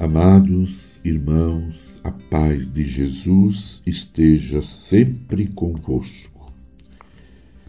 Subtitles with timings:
[0.00, 6.50] Amados irmãos, a paz de Jesus esteja sempre convosco.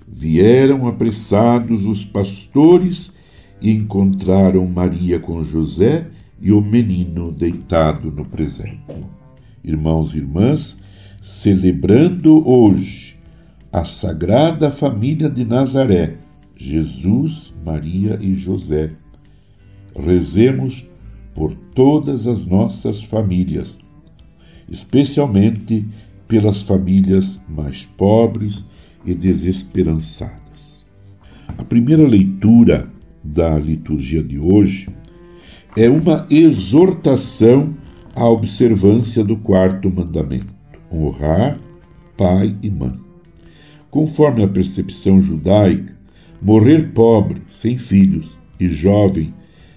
[0.08, 3.18] Vieram apressados os pastores
[3.60, 6.08] e encontraram Maria com José
[6.40, 9.10] e o menino deitado no presépio.
[9.62, 10.80] Irmãos e irmãs,
[11.22, 13.18] celebrando hoje
[13.74, 16.16] a Sagrada Família de Nazaré,
[16.56, 18.92] Jesus, Maria e José,
[19.94, 20.92] rezemos
[21.34, 23.80] por todas as nossas famílias,
[24.70, 25.86] especialmente
[26.28, 28.66] pelas famílias mais pobres
[29.06, 30.86] e desesperançadas.
[31.58, 32.90] A primeira leitura
[33.24, 34.90] da liturgia de hoje
[35.78, 37.76] é uma exortação
[38.16, 40.54] à observância do quarto mandamento:
[40.92, 41.60] honrar
[42.18, 43.00] pai e mãe.
[43.90, 45.96] Conforme a percepção judaica,
[46.42, 49.34] morrer pobre, sem filhos e jovem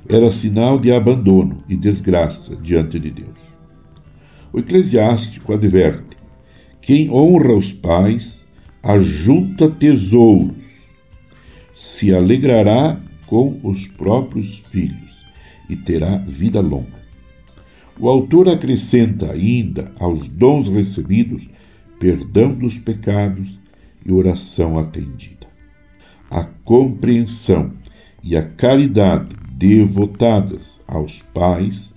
[0.09, 3.55] era sinal de abandono e desgraça diante de Deus.
[4.53, 6.17] O eclesiástico adverte:
[6.81, 8.47] quem honra os pais
[8.83, 10.93] ajunta tesouros,
[11.75, 15.25] se alegrará com os próprios filhos
[15.69, 17.03] e terá vida longa.
[17.99, 21.49] O autor acrescenta ainda aos dons recebidos
[21.99, 23.59] perdão dos pecados
[24.05, 25.47] e oração atendida.
[26.31, 27.73] A compreensão
[28.23, 31.95] e a caridade devotadas aos pais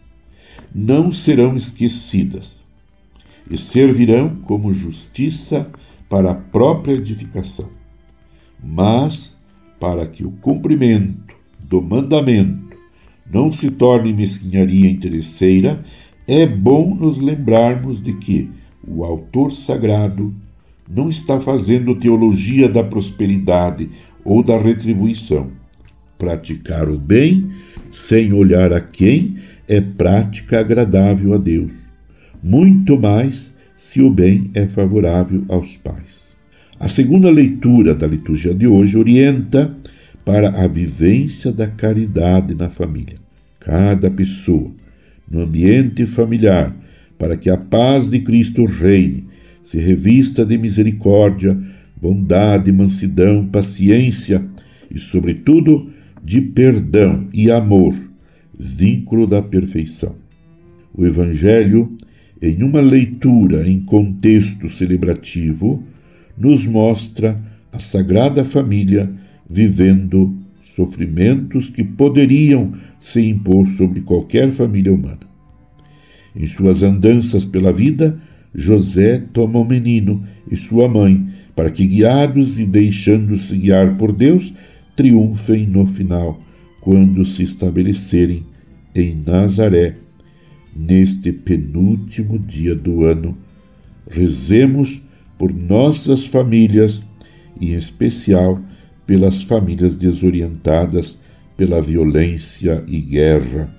[0.74, 2.64] não serão esquecidas
[3.50, 5.70] e servirão como justiça
[6.08, 7.70] para a própria edificação,
[8.64, 9.38] mas
[9.80, 12.78] para que o cumprimento do mandamento
[13.30, 15.84] não se torne mesquinharia interesseira,
[16.28, 18.52] é bom nos lembrarmos de que
[18.88, 20.34] o autor sagrado
[20.88, 23.90] não está fazendo teologia da prosperidade
[24.24, 25.52] ou da retribuição
[26.18, 27.50] Praticar o bem,
[27.92, 31.88] sem olhar a quem, é prática agradável a Deus,
[32.42, 36.36] muito mais se o bem é favorável aos pais.
[36.80, 39.76] A segunda leitura da liturgia de hoje orienta
[40.24, 43.16] para a vivência da caridade na família.
[43.60, 44.72] Cada pessoa,
[45.30, 46.76] no ambiente familiar,
[47.18, 49.26] para que a paz de Cristo reine,
[49.64, 51.58] se revista de misericórdia,
[52.00, 54.46] bondade, mansidão, paciência
[54.90, 55.90] e, sobretudo,
[56.28, 57.96] de perdão e amor,
[58.60, 60.14] vínculo da perfeição.
[60.94, 61.96] O Evangelho,
[62.42, 65.82] em uma leitura em contexto celebrativo,
[66.38, 69.10] nos mostra a Sagrada Família
[69.50, 75.22] vivendo sofrimentos que poderiam se impor sobre qualquer família humana.
[76.36, 78.20] Em suas andanças pela vida,
[78.54, 84.54] José toma o menino e sua mãe, para que, guiados e deixando-se guiar por Deus,
[84.98, 86.42] triunfem no final,
[86.82, 88.44] quando se estabelecerem
[88.96, 89.96] em Nazaré,
[90.76, 93.38] neste penúltimo dia do ano.
[94.10, 95.04] Rezemos
[95.38, 97.04] por nossas famílias
[97.62, 98.60] e, em especial,
[99.06, 101.18] pelas famílias desorientadas
[101.56, 103.70] pela violência e guerra.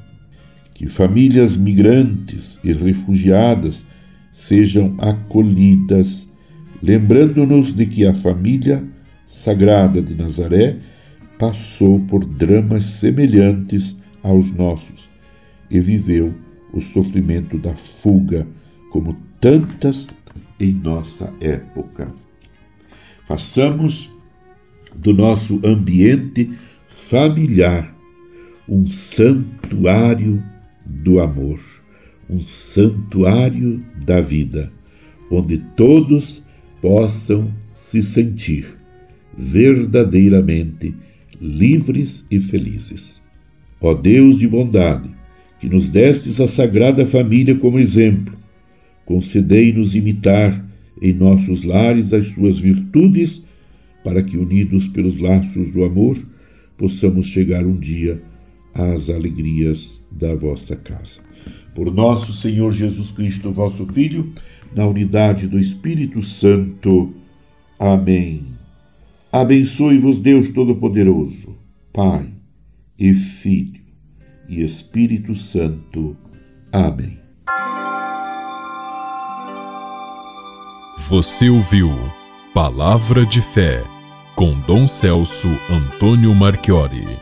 [0.73, 3.85] Que famílias migrantes e refugiadas
[4.33, 6.29] sejam acolhidas,
[6.81, 8.85] lembrando-nos de que a família
[9.27, 10.77] sagrada de Nazaré
[11.38, 15.09] passou por dramas semelhantes aos nossos
[15.71, 16.34] e viveu
[16.72, 18.47] o sofrimento da fuga,
[18.91, 20.09] como tantas
[20.59, 22.09] em nossa época.
[23.26, 24.12] Façamos
[24.94, 26.50] do nosso ambiente
[26.87, 27.94] familiar
[28.69, 30.43] um santuário
[30.84, 31.60] do amor,
[32.28, 34.70] um santuário da vida,
[35.31, 36.44] onde todos
[36.81, 38.66] possam se sentir
[39.37, 40.94] verdadeiramente
[41.41, 43.21] livres e felizes.
[43.81, 45.09] Ó Deus de bondade,
[45.60, 48.37] que nos destes a Sagrada Família como exemplo,
[49.04, 50.65] concedei-nos imitar
[51.00, 53.44] em nossos lares as suas virtudes,
[54.05, 56.17] para que, unidos pelos laços do amor,
[56.76, 58.23] possamos chegar um dia
[58.75, 61.20] às alegrias da vossa casa.
[61.75, 64.32] Por nosso Senhor Jesus Cristo, vosso Filho,
[64.75, 67.12] na unidade do Espírito Santo.
[67.79, 68.57] Amém.
[69.30, 71.58] Abençoe-vos Deus Todo-Poderoso,
[71.92, 72.32] Pai
[72.98, 73.82] e Filho
[74.48, 76.16] e Espírito Santo.
[76.72, 77.19] Amém.
[81.08, 81.90] Você ouviu
[82.54, 83.84] Palavra de Fé
[84.34, 87.19] com Dom Celso Antônio Marchiori.